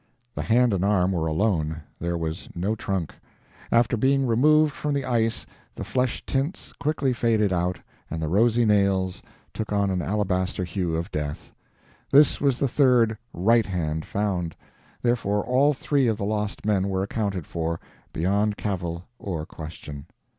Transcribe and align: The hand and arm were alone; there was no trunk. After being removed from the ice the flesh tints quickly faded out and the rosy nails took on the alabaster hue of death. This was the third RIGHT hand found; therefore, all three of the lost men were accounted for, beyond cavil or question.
The 0.33 0.41
hand 0.41 0.73
and 0.73 0.83
arm 0.83 1.11
were 1.11 1.27
alone; 1.27 1.79
there 1.99 2.17
was 2.17 2.49
no 2.55 2.73
trunk. 2.75 3.13
After 3.71 3.95
being 3.95 4.25
removed 4.25 4.73
from 4.73 4.95
the 4.95 5.05
ice 5.05 5.45
the 5.75 5.83
flesh 5.83 6.25
tints 6.25 6.73
quickly 6.79 7.13
faded 7.13 7.53
out 7.53 7.79
and 8.09 8.19
the 8.19 8.27
rosy 8.27 8.65
nails 8.65 9.21
took 9.53 9.71
on 9.71 9.95
the 9.95 10.03
alabaster 10.03 10.63
hue 10.63 10.95
of 10.95 11.11
death. 11.11 11.53
This 12.11 12.41
was 12.41 12.57
the 12.57 12.67
third 12.67 13.15
RIGHT 13.31 13.67
hand 13.67 14.03
found; 14.03 14.55
therefore, 15.03 15.45
all 15.45 15.71
three 15.71 16.07
of 16.07 16.17
the 16.17 16.25
lost 16.25 16.65
men 16.65 16.89
were 16.89 17.03
accounted 17.03 17.45
for, 17.45 17.79
beyond 18.11 18.57
cavil 18.57 19.03
or 19.19 19.45
question. 19.45 20.07